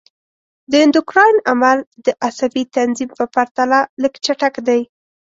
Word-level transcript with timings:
د 0.71 0.73
اندوکراین 0.85 1.37
عمل 1.51 1.77
د 2.05 2.07
عصبي 2.25 2.63
تنظیم 2.75 3.09
په 3.19 3.25
پرتله 3.35 3.79
لږ 4.01 4.13
چټک 4.25 4.55
دی. 4.67 4.81